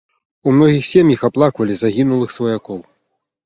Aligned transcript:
У 0.47 0.53
многіх 0.59 0.87
сем'ях 0.93 1.27
аплаквалі 1.29 1.77
загінулых 1.85 2.37
сваякоў. 2.41 2.85